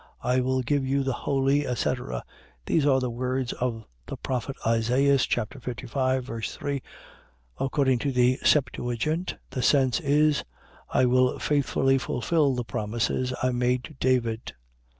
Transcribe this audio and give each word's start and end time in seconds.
I 0.23 0.39
will 0.39 0.61
give 0.63 0.83
you 0.83 1.03
the 1.03 1.13
holy, 1.13 1.67
etc.. 1.67 2.23
.These 2.65 2.87
are 2.87 2.99
the 2.99 3.11
words 3.11 3.53
of 3.53 3.85
the 4.07 4.17
prophet 4.17 4.55
Isaias, 4.65 5.25
55. 5.25 6.31
3. 6.49 6.81
According 7.59 7.99
to 7.99 8.11
the 8.11 8.39
Septuagint, 8.43 9.35
the 9.51 9.61
sense 9.61 9.99
is: 9.99 10.43
I 10.89 11.05
will 11.05 11.37
faithfully 11.37 11.99
fulfil 11.99 12.55
the 12.55 12.63
promises 12.65 13.31
I 13.43 13.51
made 13.51 13.83
to 13.83 13.93
David. 13.93 14.53